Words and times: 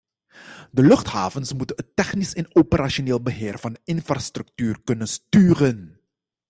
De 0.71 0.81
luchthavens 0.83 1.53
moeten 1.53 1.75
het 1.75 1.95
technisch 1.95 2.33
en 2.33 2.55
operationeel 2.55 3.21
beheer 3.21 3.59
van 3.59 3.73
de 3.73 3.79
infrastructuur 3.83 4.81
kunnen 4.83 5.07
sturen. 5.07 5.99